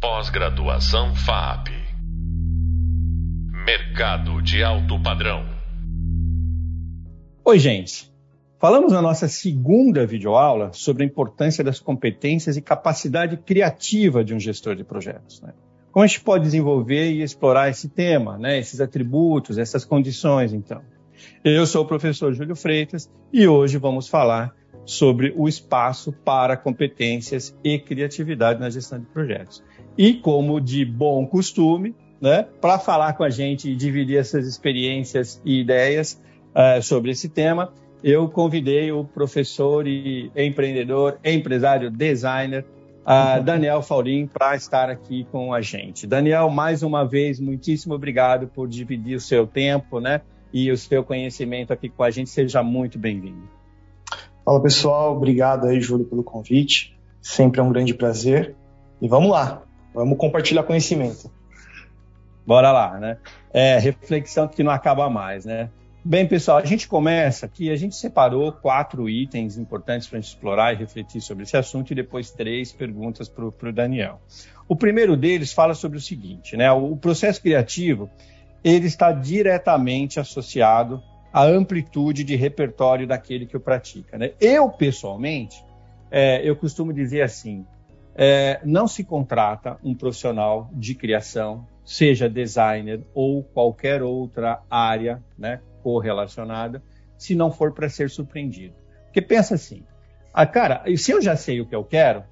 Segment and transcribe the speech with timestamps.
[0.00, 1.70] Pós-graduação FAP.
[3.66, 5.44] Mercado de alto padrão.
[7.44, 8.08] Oi, gente.
[8.60, 14.38] Falamos na nossa segunda videoaula sobre a importância das competências e capacidade criativa de um
[14.38, 15.42] gestor de projetos.
[15.42, 15.52] Né?
[15.90, 18.56] Como a gente pode desenvolver e explorar esse tema, né?
[18.56, 20.80] esses atributos, essas condições, então.
[21.42, 24.54] Eu sou o professor Júlio Freitas e hoje vamos falar
[24.84, 29.60] sobre o espaço para competências e criatividade na gestão de projetos.
[29.98, 35.42] E como de bom costume, né, para falar com a gente e dividir essas experiências
[35.44, 36.22] e ideias
[36.54, 37.72] uh, sobre esse tema,
[38.02, 42.64] eu convidei o professor e empreendedor, empresário, designer,
[43.02, 46.06] uh, Daniel Faurin, para estar aqui com a gente.
[46.06, 50.20] Daniel, mais uma vez, muitíssimo obrigado por dividir o seu tempo, né?
[50.52, 52.30] E o seu conhecimento aqui com a gente.
[52.30, 53.48] Seja muito bem-vindo.
[54.44, 56.96] Fala pessoal, obrigado aí, Júlio, pelo convite.
[57.20, 58.56] Sempre é um grande prazer.
[59.02, 59.62] E vamos lá,
[59.98, 61.30] vamos compartilhar conhecimento.
[62.46, 63.18] Bora lá, né?
[63.52, 65.68] É, reflexão que não acaba mais, né?
[66.04, 70.30] Bem, pessoal, a gente começa aqui, a gente separou quatro itens importantes para a gente
[70.30, 74.20] explorar e refletir sobre esse assunto e depois três perguntas para o Daniel.
[74.68, 76.70] O primeiro deles fala sobre o seguinte, né?
[76.70, 78.08] O processo criativo,
[78.62, 84.16] ele está diretamente associado a amplitude de repertório daquele que o pratica.
[84.16, 84.32] Né?
[84.40, 85.62] Eu, pessoalmente,
[86.10, 87.66] é, eu costumo dizer assim,
[88.20, 95.60] é, não se contrata um profissional de criação, seja designer ou qualquer outra área né,
[95.84, 96.82] correlacionada,
[97.16, 98.74] se não for para ser surpreendido.
[99.04, 99.84] Porque pensa assim,
[100.34, 102.24] ah, cara, se eu já sei o que eu quero,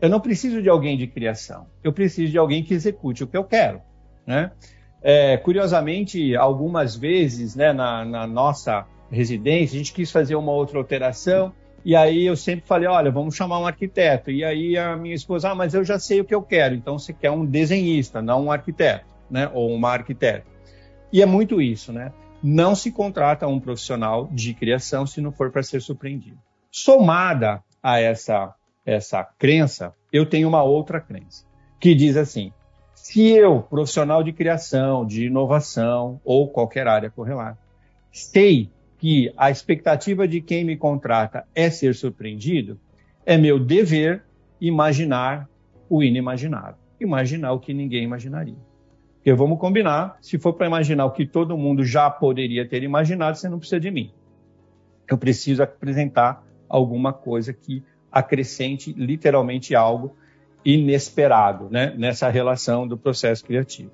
[0.00, 3.36] eu não preciso de alguém de criação, eu preciso de alguém que execute o que
[3.36, 3.80] eu quero.
[4.26, 4.50] Né?
[5.00, 10.78] É, curiosamente, algumas vezes, né, na, na, nossa residência, a gente quis fazer uma outra
[10.78, 11.52] alteração,
[11.84, 14.30] e aí eu sempre falei, olha, vamos chamar um arquiteto.
[14.30, 16.98] E aí a minha esposa, ah, mas eu já sei o que eu quero, então
[16.98, 20.46] você quer um desenhista, não um arquiteto, né, ou uma arquiteta.
[21.12, 22.12] E é muito isso, né?
[22.42, 26.38] Não se contrata um profissional de criação se não for para ser surpreendido.
[26.70, 28.54] Somada a essa,
[28.84, 31.44] essa crença, eu tenho uma outra crença,
[31.80, 32.52] que diz assim,
[32.94, 37.58] se eu, profissional de criação, de inovação ou qualquer área correlata,
[38.12, 42.78] sei que a expectativa de quem me contrata é ser surpreendido,
[43.24, 44.24] é meu dever
[44.60, 45.48] imaginar
[45.88, 46.74] o inimaginável.
[47.00, 48.56] Imaginar o que ninguém imaginaria.
[49.14, 53.36] Porque vamos combinar, se for para imaginar o que todo mundo já poderia ter imaginado,
[53.36, 54.12] você não precisa de mim.
[55.08, 60.16] Eu preciso apresentar alguma coisa que acrescente literalmente algo
[60.64, 63.90] inesperado né, nessa relação do processo criativo.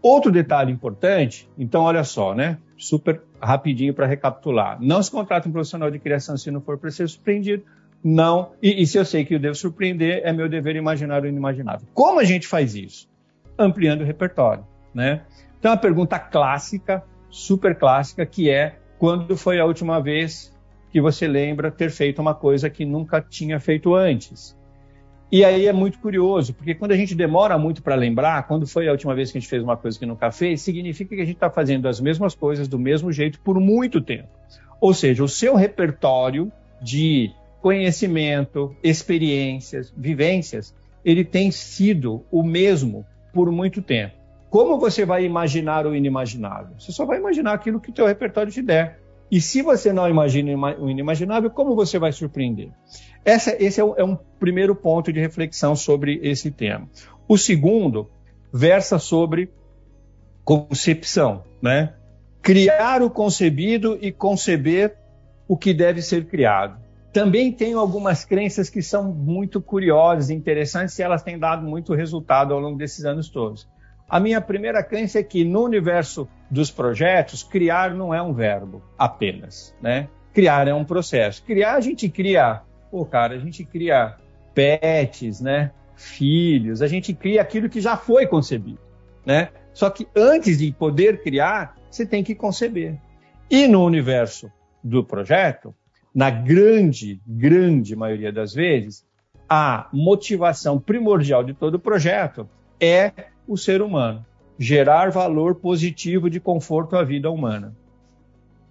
[0.00, 2.58] Outro detalhe importante, então olha só, né?
[2.76, 4.78] Super rapidinho para recapitular.
[4.80, 7.62] Não se contrata um profissional de criação se não for para ser surpreendido.
[8.02, 8.52] Não.
[8.62, 11.88] E, e, se eu sei que eu devo surpreender, é meu dever imaginar o inimaginável.
[11.94, 13.08] Como a gente faz isso?
[13.58, 15.22] Ampliando o repertório, né?
[15.58, 20.54] Então a pergunta clássica, super clássica, que é quando foi a última vez
[20.90, 24.56] que você lembra ter feito uma coisa que nunca tinha feito antes?
[25.32, 28.88] E aí é muito curioso, porque quando a gente demora muito para lembrar, quando foi
[28.88, 31.24] a última vez que a gente fez uma coisa que nunca fez, significa que a
[31.24, 34.28] gente está fazendo as mesmas coisas do mesmo jeito por muito tempo.
[34.80, 40.74] Ou seja, o seu repertório de conhecimento, experiências, vivências,
[41.04, 44.14] ele tem sido o mesmo por muito tempo.
[44.50, 46.78] Como você vai imaginar o inimaginável?
[46.78, 49.00] Você só vai imaginar aquilo que o teu repertório te der.
[49.30, 52.70] E se você não imagina o inimaginável, como você vai surpreender?
[53.24, 56.88] Essa, esse é, é um primeiro ponto de reflexão sobre esse tema.
[57.26, 58.10] O segundo
[58.52, 59.50] versa sobre
[60.44, 61.94] concepção, né?
[62.42, 64.96] Criar o concebido e conceber
[65.48, 66.78] o que deve ser criado.
[67.12, 72.52] Também tenho algumas crenças que são muito curiosas interessantes e elas têm dado muito resultado
[72.52, 73.66] ao longo desses anos todos.
[74.08, 78.82] A minha primeira crença é que no universo dos projetos, criar não é um verbo
[78.98, 80.08] apenas, né?
[80.32, 81.42] Criar é um processo.
[81.44, 82.62] Criar, a gente cria
[82.94, 84.14] Pô, cara, a gente cria
[84.54, 85.72] pets, né?
[85.96, 88.78] Filhos, a gente cria aquilo que já foi concebido,
[89.26, 89.48] né?
[89.72, 92.96] Só que antes de poder criar, você tem que conceber.
[93.50, 94.48] E no universo
[94.80, 95.74] do projeto,
[96.14, 99.04] na grande, grande maioria das vezes,
[99.48, 102.48] a motivação primordial de todo projeto
[102.78, 103.12] é
[103.46, 104.24] o ser humano.
[104.58, 107.74] Gerar valor positivo de conforto à vida humana,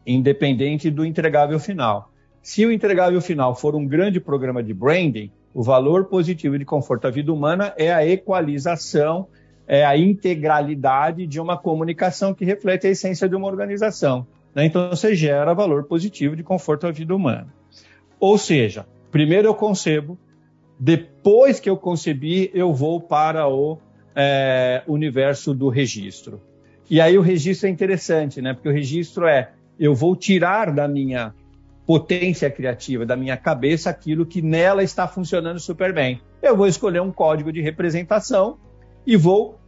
[0.08, 2.12] independente do entregável final.
[2.42, 7.08] Se o entregável final for um grande programa de branding, o valor positivo de conforto
[7.08, 9.28] à vida humana é a equalização,
[9.68, 14.25] é a integralidade de uma comunicação que reflete a essência de uma organização.
[14.56, 14.66] Né?
[14.66, 17.48] Então, você gera valor positivo de conforto à vida humana.
[18.20, 20.18] Ou seja, primeiro eu concebo,
[20.80, 23.78] Depois que eu concebi, eu vou para o
[24.15, 26.42] é, universo do registro.
[26.89, 28.54] E aí o registro é interessante, né?
[28.54, 31.33] Porque o registro é eu vou tirar da minha
[31.86, 36.21] potência criativa, da minha cabeça, aquilo que nela está funcionando super bem.
[36.42, 38.57] Eu vou escolher um código de representação
[39.06, 39.60] e vou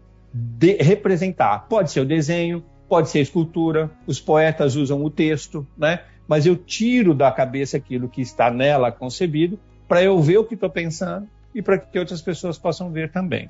[0.80, 1.68] representar.
[1.68, 6.02] Pode ser o desenho, pode ser a escultura, os poetas usam o texto, né?
[6.28, 10.56] Mas eu tiro da cabeça aquilo que está nela concebido para eu ver o que
[10.56, 13.50] estou pensando e para que outras pessoas possam ver também.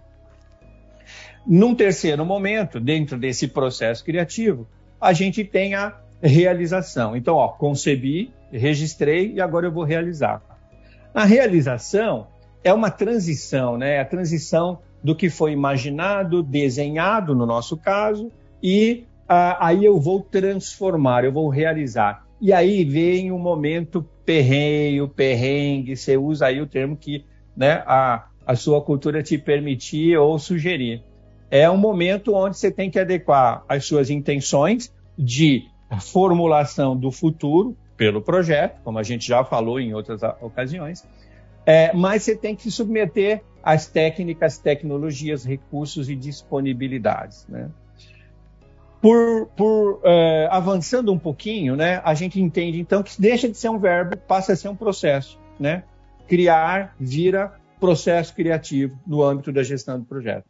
[1.45, 4.67] Num terceiro momento, dentro desse processo criativo,
[4.99, 7.15] a gente tem a realização.
[7.15, 10.41] Então, ó, concebi, registrei e agora eu vou realizar.
[11.13, 12.27] A realização
[12.63, 13.95] é uma transição, né?
[13.95, 18.31] É a transição do que foi imaginado, desenhado, no nosso caso,
[18.61, 22.25] e ah, aí eu vou transformar, eu vou realizar.
[22.41, 27.23] E aí vem o momento perreio, perrengue, você usa aí o termo que
[27.55, 31.03] né, a, a sua cultura te permitir ou sugerir.
[31.49, 35.67] É um momento onde você tem que adequar as suas intenções de
[36.01, 41.07] formulação do futuro pelo projeto, como a gente já falou em outras ocasiões,
[41.65, 47.47] é, mas você tem que se submeter às técnicas, tecnologias, recursos e disponibilidades.
[47.47, 47.69] Né?
[49.01, 53.69] Por, por é, avançando um pouquinho, né, a gente entende então que deixa de ser
[53.69, 55.39] um verbo, passa a ser um processo.
[55.59, 55.83] Né?
[56.27, 60.45] Criar vira processo criativo no âmbito da gestão do projeto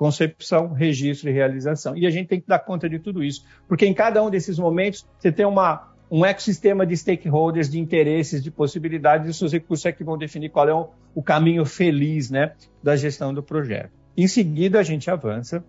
[0.00, 1.94] concepção, registro e realização.
[1.94, 4.58] E a gente tem que dar conta de tudo isso, porque em cada um desses
[4.58, 9.84] momentos você tem uma, um ecossistema de stakeholders, de interesses, de possibilidades, e seus recursos
[9.84, 12.52] é que vão definir qual é o, o caminho feliz né,
[12.82, 13.90] da gestão do projeto.
[14.16, 15.62] Em seguida, a gente avança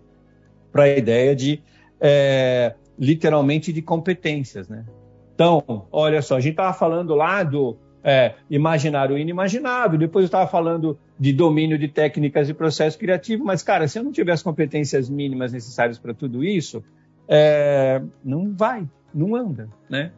[0.72, 1.62] para a ideia de,
[2.00, 4.66] é, literalmente, de competências.
[4.66, 4.86] Né?
[5.34, 9.98] Então, olha só, a gente estava falando lá do é, o inimaginável.
[9.98, 14.02] Depois eu estava falando de domínio de técnicas e processo criativo, mas, cara, se eu
[14.02, 16.82] não tiver as competências mínimas necessárias para tudo isso,
[17.28, 20.12] é, não vai, não anda, né?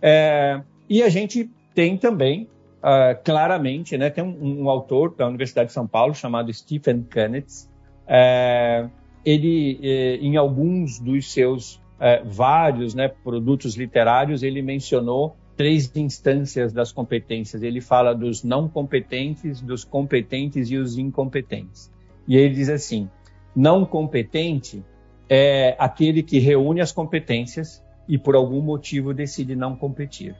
[0.00, 2.48] É, e a gente tem também,
[2.82, 7.70] uh, claramente, né, tem um, um, autor da Universidade de São Paulo chamado Stephen Kanitz,
[8.06, 8.86] é,
[9.24, 16.72] ele, é, em alguns dos seus é, vários né, produtos literários, ele mencionou três instâncias
[16.72, 17.62] das competências.
[17.62, 21.90] Ele fala dos não competentes, dos competentes e os incompetentes.
[22.26, 23.08] E ele diz assim:
[23.54, 24.84] não competente
[25.28, 30.36] é aquele que reúne as competências e por algum motivo decide não competir.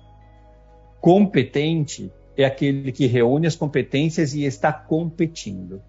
[1.01, 5.81] Competente é aquele que reúne as competências e está competindo.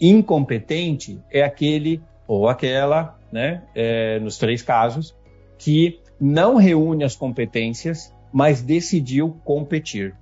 [0.00, 5.16] Incompetente é aquele ou aquela, né, é, nos três casos,
[5.58, 10.14] que não reúne as competências mas decidiu competir.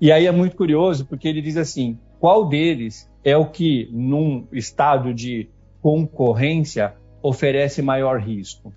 [0.00, 4.46] E aí é muito curioso, porque ele diz assim: qual deles é o que, num
[4.52, 5.48] estado de
[5.80, 8.72] concorrência, oferece maior risco?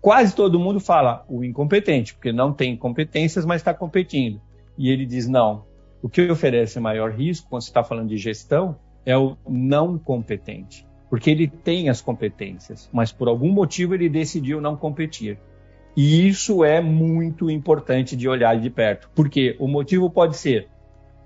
[0.00, 4.40] Quase todo mundo fala o incompetente, porque não tem competências, mas está competindo.
[4.76, 5.64] E ele diz: não,
[6.02, 10.86] o que oferece maior risco, quando você está falando de gestão, é o não competente.
[11.10, 15.38] Porque ele tem as competências, mas por algum motivo ele decidiu não competir.
[16.00, 20.68] E isso é muito importante de olhar de perto, porque o motivo pode ser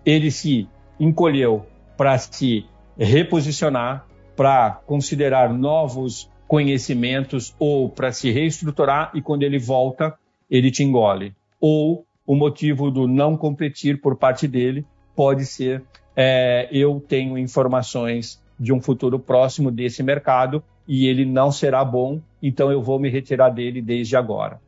[0.02, 0.66] ele se
[0.98, 2.64] encolheu para se
[2.96, 10.14] reposicionar, para considerar novos conhecimentos ou para se reestruturar e quando ele volta,
[10.50, 11.34] ele te engole.
[11.60, 15.84] Ou o motivo do não competir por parte dele pode ser
[16.16, 22.20] é, eu tenho informações de um futuro próximo desse mercado e ele não será bom,
[22.42, 24.60] então eu vou me retirar dele desde agora.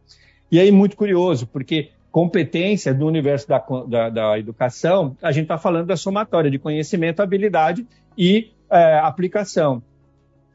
[0.51, 5.59] E aí, muito curioso, porque competência do universo da, da, da educação, a gente está
[5.59, 7.85] falando da somatória de conhecimento, habilidade
[8.17, 9.83] e é, aplicação.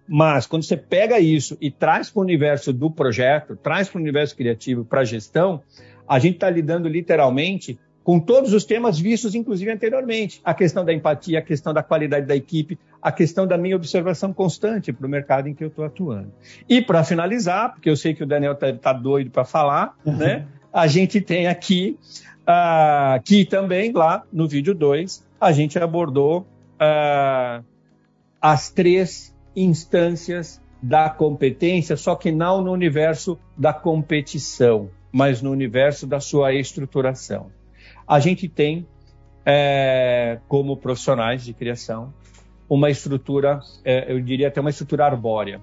[0.08, 4.02] Mas quando você pega isso e traz para o universo do projeto, traz para o
[4.02, 5.62] universo criativo, para a gestão,
[6.08, 10.42] a gente está lidando literalmente com todos os temas vistos, inclusive anteriormente.
[10.44, 14.34] A questão da empatia, a questão da qualidade da equipe, a questão da minha observação
[14.34, 16.32] constante para o mercado em que eu estou atuando.
[16.68, 20.18] E para finalizar, porque eu sei que o Daniel está tá doido para falar, uhum.
[20.18, 20.48] né?
[20.72, 21.98] A gente tem aqui,
[22.42, 26.42] uh, que também lá no vídeo 2, a gente abordou
[26.80, 27.64] uh,
[28.42, 36.08] as três instâncias da competência, só que não no universo da competição, mas no universo
[36.08, 37.52] da sua estruturação
[38.10, 38.88] a gente tem,
[39.46, 42.12] é, como profissionais de criação,
[42.68, 45.62] uma estrutura, é, eu diria até uma estrutura arbórea,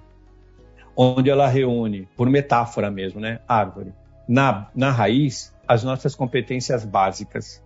[0.95, 3.93] onde ela reúne, por metáfora mesmo, né, árvore,
[4.29, 7.61] na, na raiz, as nossas competências básicas.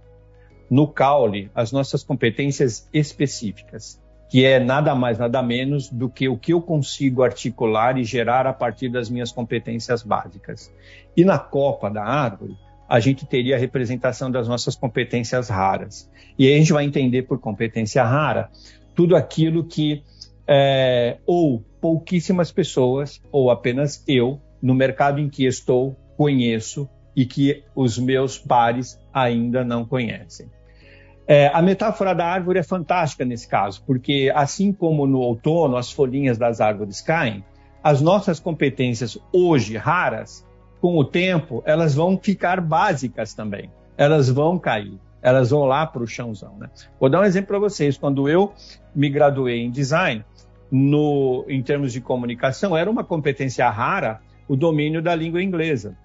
[0.68, 6.38] no caule as nossas competências específicas, que é nada mais, nada menos do que o
[6.38, 10.74] que eu consigo articular e gerar a partir das minhas competências básicas.
[11.16, 12.58] E na copa da árvore,
[12.91, 16.12] a gente teria a representação das nossas competências raras.
[16.38, 18.50] E aí a gente vai entender por competência rara
[18.93, 20.03] tudo aquilo que
[20.45, 27.63] é, ou pouquíssimas pessoas, ou apenas eu, no mercado em que estou, conheço e que
[27.74, 30.48] os meus pares ainda não conhecem.
[31.25, 35.89] É, a metáfora da árvore é fantástica nesse caso, porque assim como no outono as
[35.89, 37.41] folhinhas das árvores caem,
[37.81, 40.45] as nossas competências hoje raras,
[40.82, 43.70] com o tempo, elas vão ficar básicas também.
[43.96, 46.58] Elas vão cair, elas vão lá para o chãozão.
[46.58, 46.70] Né?
[47.00, 47.98] Vou dar um exemplo para vocês.
[47.98, 48.52] Quando eu
[48.94, 50.26] me graduei em design,
[50.72, 55.96] no, em termos de comunicação, era uma competência rara o domínio da língua inglesa.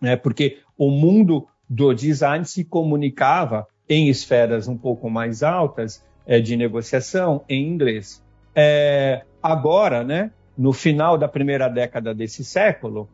[0.00, 0.16] Né?
[0.16, 6.56] Porque o mundo do design se comunicava em esferas um pouco mais altas é, de
[6.56, 8.24] negociação em inglês.
[8.54, 13.08] É, agora, né, no final da primeira década desse século,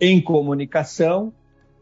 [0.00, 1.32] em comunicação,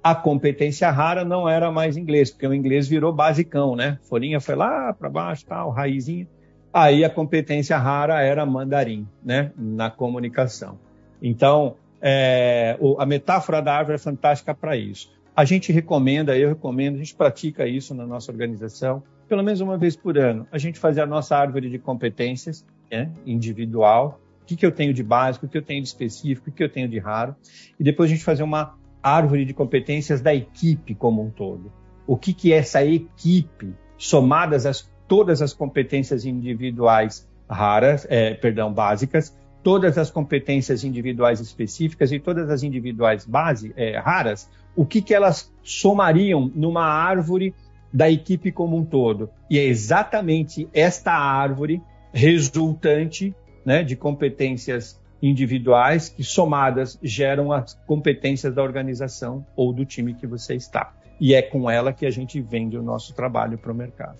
[0.02, 3.98] a competência rara não era mais inglês, porque o inglês virou basicão, né?
[4.02, 6.26] Folhinha foi lá para baixo, tal, raizinha.
[6.72, 9.52] Aí a competência rara era mandarim, né?
[9.56, 10.78] Na comunicação.
[11.20, 15.12] Então, é, a metáfora da árvore é fantástica para isso.
[15.36, 19.76] A gente recomenda, eu recomendo, a gente pratica isso na nossa organização, pelo menos uma
[19.76, 20.46] vez por ano.
[20.50, 25.02] A gente fazer a nossa árvore de competências né, individual, que, que eu tenho de
[25.02, 27.36] básico, o que eu tenho de específico, o que eu tenho de raro,
[27.78, 31.72] e depois a gente fazer uma árvore de competências da equipe como um todo.
[32.04, 39.36] O que, que essa equipe, somadas as, todas as competências individuais raras, é, perdão, básicas,
[39.62, 45.14] todas as competências individuais específicas e todas as individuais base, é, raras, o que, que
[45.14, 47.54] elas somariam numa árvore
[47.92, 49.30] da equipe como um todo.
[49.48, 51.80] E é exatamente esta árvore
[52.12, 60.14] resultante né, de competências individuais que somadas geram as competências da organização ou do time
[60.14, 60.94] que você está.
[61.20, 64.18] E é com ela que a gente vende o nosso trabalho para o mercado.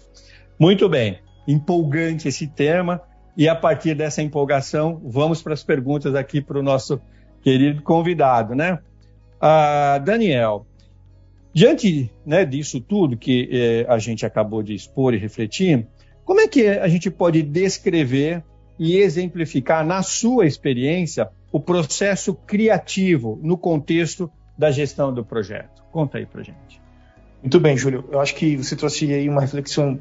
[0.59, 1.19] Muito bem,
[1.49, 3.01] empolgante esse tema.
[3.37, 7.01] E a partir dessa empolgação, vamos para as perguntas aqui para o nosso
[7.43, 8.79] querido convidado, né?
[9.41, 10.67] Ah, Daniel,
[11.55, 15.87] diante né, disso tudo que eh, a gente acabou de expor e refletir,
[16.25, 18.45] como é que a gente pode descrever
[18.81, 25.83] e exemplificar, na sua experiência, o processo criativo no contexto da gestão do projeto?
[25.93, 26.81] Conta aí para gente.
[27.43, 28.09] Muito bem, Júlio.
[28.11, 30.01] Eu acho que você trouxe aí uma reflexão,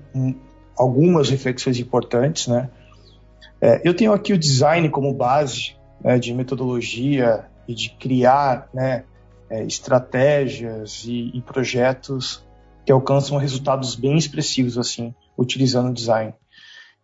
[0.77, 2.69] algumas reflexões importantes, né?
[3.59, 9.03] É, eu tenho aqui o design como base né, de metodologia e de criar né,
[9.49, 12.47] é, estratégias e, e, projetos
[12.85, 16.33] que alcançam resultados bem expressivos assim, utilizando o design.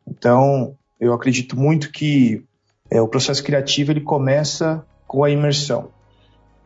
[0.07, 2.43] Então, eu acredito muito que
[2.89, 5.89] é, o processo criativo ele começa com a imersão.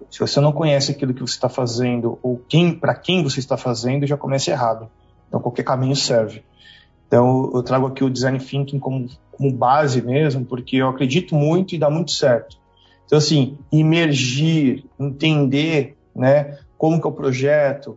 [0.10, 3.58] Se você não conhece aquilo que você está fazendo ou quem para quem você está
[3.58, 4.90] fazendo, já começa errado.
[5.28, 6.44] Então, qualquer caminho serve.
[7.08, 11.76] Então, eu trago aqui o design thinking como, como base mesmo, porque eu acredito muito
[11.76, 12.58] e dá muito certo.
[13.06, 17.92] Então, assim, imergir, entender, né, como que é o projeto,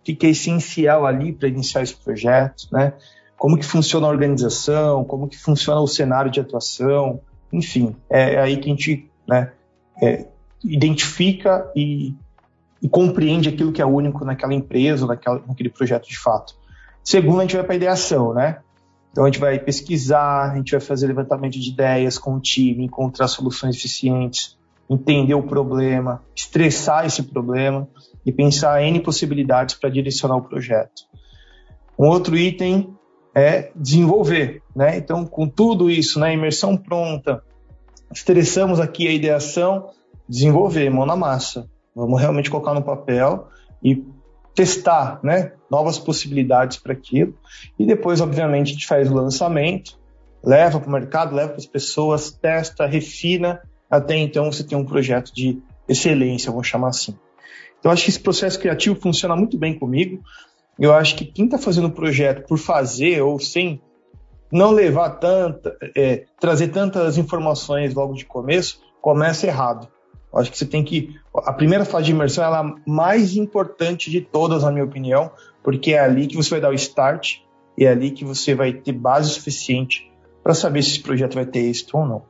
[0.00, 2.92] o que, que é essencial ali para iniciar esse projeto, né,
[3.42, 7.20] como que funciona a organização, como que funciona o cenário de atuação,
[7.52, 9.50] enfim, é, é aí que a gente, né,
[10.00, 10.28] é,
[10.64, 12.14] identifica e,
[12.80, 16.54] e, compreende aquilo que é único naquela empresa, naquela, naquele projeto de fato.
[17.02, 18.60] Segundo, a gente vai para a ideação, né?
[19.10, 22.84] Então a gente vai pesquisar, a gente vai fazer levantamento de ideias com o time,
[22.84, 24.56] encontrar soluções eficientes,
[24.88, 27.88] entender o problema, estressar esse problema
[28.24, 31.02] e pensar em possibilidades para direcionar o projeto.
[31.98, 32.96] Um outro item
[33.34, 34.96] é desenvolver, né?
[34.96, 37.42] Então, com tudo isso, né, imersão pronta,
[38.12, 39.90] estressamos aqui a ideação,
[40.28, 41.68] desenvolver, mão na massa.
[41.94, 43.48] Vamos realmente colocar no papel
[43.82, 44.04] e
[44.54, 47.34] testar né, novas possibilidades para aquilo.
[47.78, 49.98] E depois, obviamente, a gente faz o lançamento,
[50.44, 53.60] leva para o mercado, leva para as pessoas, testa, refina,
[53.90, 55.58] até então você tem um projeto de
[55.88, 57.16] excelência, vamos chamar assim.
[57.78, 60.22] Então, acho que esse processo criativo funciona muito bem comigo.
[60.78, 63.80] Eu acho que quem está fazendo o projeto por fazer ou sem
[64.50, 69.88] não levar tanta, é, trazer tantas informações logo de começo, começa errado.
[70.32, 71.14] Eu acho que você tem que.
[71.34, 75.30] A primeira fase de imersão é a mais importante de todas, na minha opinião,
[75.62, 77.40] porque é ali que você vai dar o start
[77.76, 80.10] e é ali que você vai ter base suficiente
[80.42, 82.22] para saber se esse projeto vai ter êxito ou não.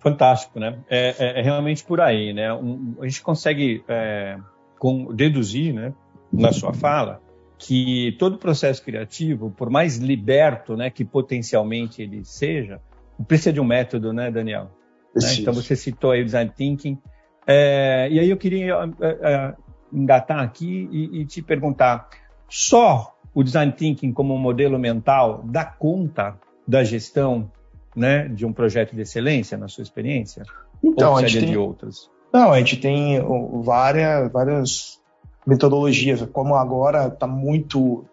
[0.00, 0.78] Fantástico, né?
[0.88, 2.52] É, é, é realmente por aí, né?
[2.52, 4.38] Um, a gente consegue é,
[4.78, 5.92] com, deduzir, né?
[6.32, 7.20] na sua fala
[7.58, 12.80] que todo processo criativo, por mais liberto né, que potencialmente ele seja,
[13.26, 14.70] precisa de um método, né, Daniel?
[15.14, 15.34] Né?
[15.38, 16.98] Então você citou aí o design thinking.
[17.46, 19.54] É, e aí eu queria é, é,
[19.92, 22.08] engatar aqui e, e, te perguntar:
[22.48, 27.50] só o design thinking como um modelo mental dá conta da gestão
[27.94, 30.42] né, de um projeto de excelência, na sua experiência?
[30.84, 31.50] Então, Ou a gente tem...
[31.52, 32.10] de outras?
[32.32, 33.20] Não, a gente tem
[33.62, 35.00] várias, várias
[35.46, 38.04] metodologias, como agora está muito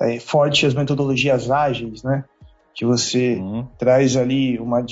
[0.00, 2.24] é, forte as metodologias ágeis, né?
[2.74, 3.66] Que você uhum.
[3.78, 4.84] traz ali uma,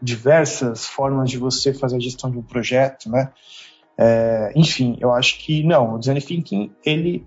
[0.00, 3.30] diversas formas de você fazer a gestão de um projeto, né?
[3.96, 7.26] É, enfim, eu acho que não, o design thinking, ele,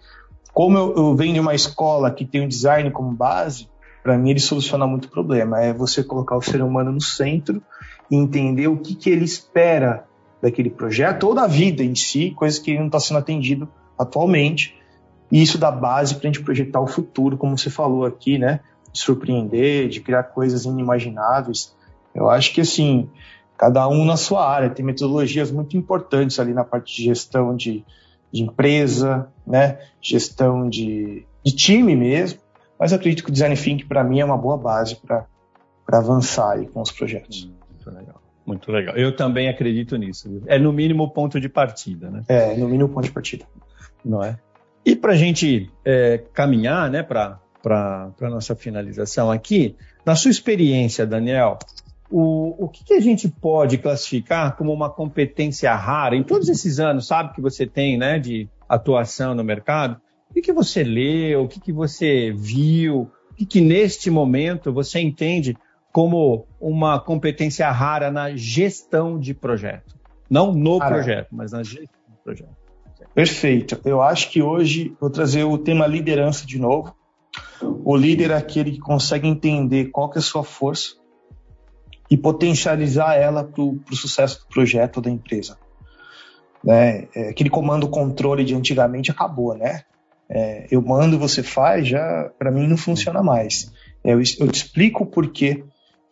[0.52, 3.70] como eu, eu venho de uma escola que tem o design como base,
[4.02, 5.62] para mim ele soluciona muito problema.
[5.62, 7.62] É você colocar o ser humano no centro
[8.10, 10.06] e entender o que, que ele espera
[10.44, 13.66] daquele projeto ou da vida em si, coisas que não está sendo atendido
[13.98, 14.76] atualmente.
[15.32, 18.60] E isso dá base para a gente projetar o futuro, como você falou aqui, né?
[18.92, 21.74] De surpreender, de criar coisas inimagináveis.
[22.14, 23.10] Eu acho que assim,
[23.58, 27.86] cada um na sua área, tem metodologias muito importantes ali na parte de gestão de,
[28.30, 29.80] de empresa, né?
[30.02, 32.42] Gestão de, de time mesmo.
[32.78, 35.26] Mas eu acredito que o design thinking para mim é uma boa base para
[35.88, 37.50] avançar aí com os projetos.
[37.70, 38.23] Muito legal.
[38.46, 38.96] Muito legal.
[38.96, 40.42] Eu também acredito nisso.
[40.48, 42.24] É no mínimo ponto de partida, né?
[42.28, 43.46] É, no mínimo ponto de partida.
[44.04, 44.38] Não é?
[44.86, 51.06] E para a gente é, caminhar né, para a nossa finalização aqui, na sua experiência,
[51.06, 51.58] Daniel,
[52.12, 56.80] o, o que, que, a gente pode classificar como uma competência rara em todos esses
[56.80, 60.00] anos, sabe, que você tem né, de atuação no mercado?
[60.30, 64.74] O que, que você leu, o que, que você viu, o que, que neste momento
[64.74, 65.56] você entende
[65.94, 69.96] como uma competência rara na gestão de projeto?
[70.28, 72.58] Não no projeto, mas na gestão do projeto.
[73.14, 73.80] Perfeito.
[73.86, 76.96] Eu acho que hoje vou trazer o tema liderança de novo.
[77.62, 80.96] O líder é aquele que consegue entender qual que é a sua força
[82.10, 85.60] e potencializar ela para o sucesso do projeto ou da empresa.
[86.64, 87.08] Né?
[87.16, 89.84] É, aquele comando controle de antigamente acabou, né?
[90.28, 93.72] É, eu mando, você faz, já para mim não funciona mais.
[94.04, 95.64] Eu, eu te explico o porquê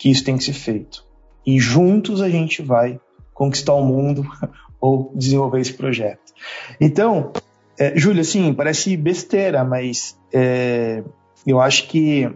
[0.02, 1.06] que isso tem que ser feito.
[1.46, 3.00] E juntos a gente vai
[3.36, 4.28] conquistar o mundo
[4.82, 6.34] ou desenvolver esse projeto.
[6.80, 7.32] Então,
[7.78, 11.04] é, Júlio, assim, parece besteira, mas é,
[11.46, 12.34] eu acho que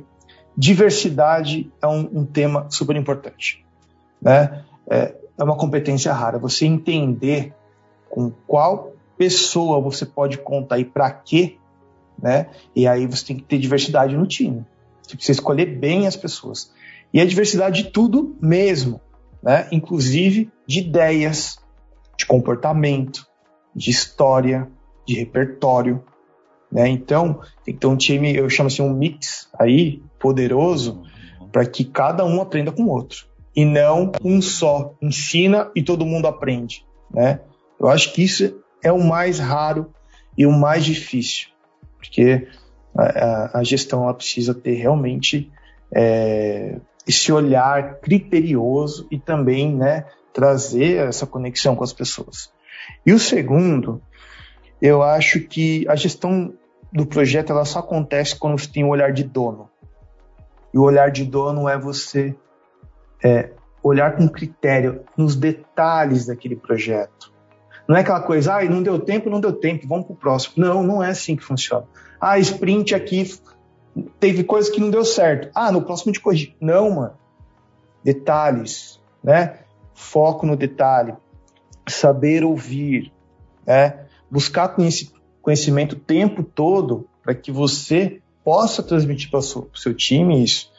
[0.55, 3.65] diversidade é um, um tema super importante.
[4.21, 4.63] Né?
[4.87, 6.37] É, é uma competência rara.
[6.37, 7.51] Você entender
[8.11, 11.57] com qual pessoa você pode contar e para quê,
[12.21, 12.45] né?
[12.75, 14.63] E aí você tem que ter diversidade no time.
[15.01, 16.71] Você precisa escolher bem as pessoas.
[17.13, 19.01] E a diversidade de tudo mesmo,
[19.41, 19.67] né?
[19.71, 21.57] Inclusive de ideias,
[22.17, 23.27] de comportamento,
[23.75, 24.67] de história,
[25.05, 26.03] de repertório.
[26.71, 26.87] Né?
[26.87, 31.03] Então, tem que ter um time, eu chamo assim, um mix aí, poderoso,
[31.51, 33.27] para que cada um aprenda com o outro.
[33.55, 36.85] E não um só ensina e todo mundo aprende.
[37.11, 37.39] Né?
[37.79, 39.93] Eu acho que isso é o mais raro
[40.37, 41.49] e o mais difícil,
[41.97, 42.47] porque
[42.93, 45.51] a, a gestão ela precisa ter realmente
[45.93, 52.51] é, esse olhar criterioso e também né, trazer essa conexão com as pessoas.
[53.05, 54.01] E o segundo,
[54.81, 56.53] eu acho que a gestão
[56.91, 59.69] do projeto ela só acontece quando você tem o um olhar de dono.
[60.73, 62.35] E o olhar de dono é você
[63.23, 67.33] é, olhar com critério nos detalhes daquele projeto.
[67.87, 70.53] Não é aquela coisa, ah, não deu tempo, não deu tempo, vamos para o próximo.
[70.57, 71.85] Não, não é assim que funciona.
[72.19, 73.23] Ah, sprint aqui
[74.19, 75.49] teve coisa que não deu certo.
[75.53, 76.55] Ah, no próximo de corrigir.
[76.59, 77.13] Não, mano.
[78.03, 79.59] Detalhes, né?
[79.93, 81.15] Foco no detalhe,
[81.87, 83.11] saber ouvir,
[83.65, 84.05] né?
[84.29, 84.75] buscar
[85.41, 90.71] conhecimento o tempo todo para que você possa transmitir para o seu, time isso.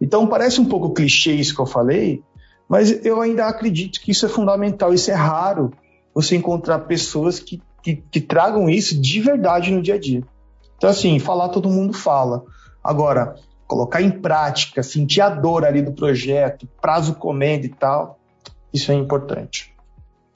[0.00, 2.22] Então parece um pouco clichê isso que eu falei,
[2.68, 5.72] mas eu ainda acredito que isso é fundamental, isso é raro
[6.14, 10.22] você encontrar pessoas que, que, que tragam isso de verdade no dia a dia.
[10.80, 12.42] Então assim, falar todo mundo fala.
[12.82, 13.34] Agora,
[13.66, 18.18] colocar em prática, sentir a dor ali do projeto, prazo comendo e tal,
[18.72, 19.74] isso é importante.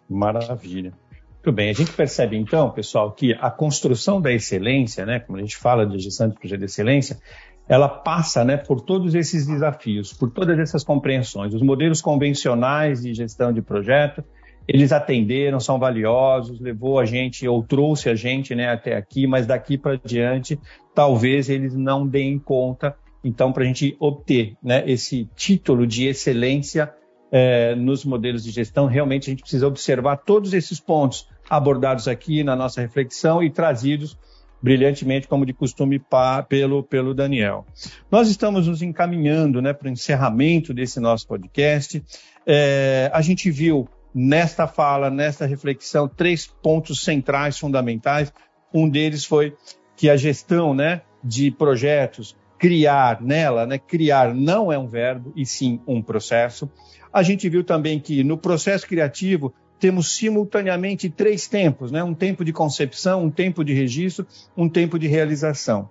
[0.06, 0.92] Maravilha.
[1.32, 5.40] Muito bem, a gente percebe então, pessoal, que a construção da excelência, né, como a
[5.40, 7.18] gente fala de gestão de projeto de excelência,
[7.66, 11.54] ela passa né, por todos esses desafios, por todas essas compreensões.
[11.54, 14.22] Os modelos convencionais de gestão de projeto,
[14.66, 19.46] eles atenderam, são valiosos, levou a gente ou trouxe a gente né, até aqui, mas
[19.46, 20.58] daqui para diante,
[20.94, 22.94] talvez eles não deem conta.
[23.22, 26.92] Então, para a gente obter né, esse título de excelência
[27.30, 32.44] é, nos modelos de gestão, realmente a gente precisa observar todos esses pontos abordados aqui
[32.44, 34.16] na nossa reflexão e trazidos
[34.64, 37.66] brilhantemente, como de costume, pa, pelo, pelo Daniel.
[38.10, 42.02] Nós estamos nos encaminhando né, para o encerramento desse nosso podcast.
[42.46, 48.32] É, a gente viu nesta fala, nesta reflexão, três pontos centrais, fundamentais.
[48.72, 49.56] Um deles foi
[49.96, 55.44] que a gestão né, de projetos, criar nela, né, criar não é um verbo, e
[55.44, 56.70] sim um processo.
[57.12, 62.02] A gente viu também que no processo criativo temos simultaneamente três tempos, né?
[62.02, 65.90] um tempo de concepção, um tempo de registro, um tempo de realização.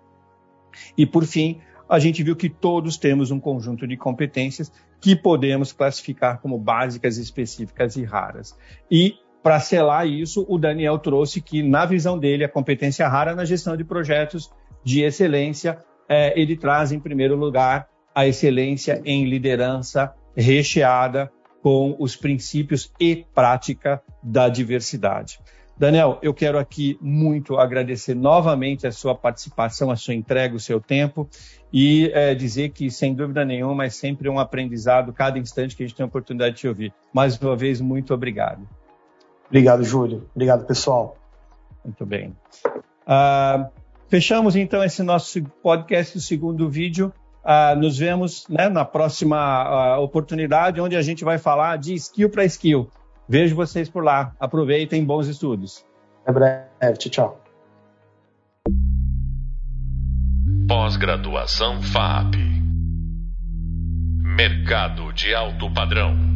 [0.97, 1.59] E, por fim,
[1.89, 7.17] a gente viu que todos temos um conjunto de competências que podemos classificar como básicas,
[7.17, 8.57] específicas e raras.
[8.89, 13.43] E, para selar isso, o Daniel trouxe que, na visão dele, a competência rara na
[13.43, 14.51] gestão de projetos
[14.83, 22.15] de excelência, é, ele traz, em primeiro lugar, a excelência em liderança recheada com os
[22.15, 25.39] princípios e prática da diversidade.
[25.83, 30.79] Daniel, eu quero aqui muito agradecer novamente a sua participação, a sua entrega, o seu
[30.79, 31.27] tempo
[31.73, 35.85] e é, dizer que, sem dúvida nenhuma, é sempre um aprendizado cada instante que a
[35.85, 36.93] gente tem a oportunidade de te ouvir.
[37.11, 38.65] Mais uma vez, muito obrigado.
[39.49, 40.25] Obrigado, Júlio.
[40.33, 41.17] Obrigado, pessoal.
[41.83, 42.33] Muito bem.
[43.05, 43.69] Uh,
[44.07, 47.11] fechamos então esse nosso podcast, o segundo vídeo.
[47.43, 52.29] Uh, nos vemos né, na próxima uh, oportunidade, onde a gente vai falar de skill
[52.29, 52.89] para skill.
[53.27, 54.35] Vejo vocês por lá.
[54.39, 55.85] Aproveitem, bons estudos.
[56.23, 56.97] Até breve.
[56.97, 57.41] Tchau, tchau.
[60.67, 62.35] Pós-graduação FAP.
[64.35, 66.32] Mercado de alto padrão.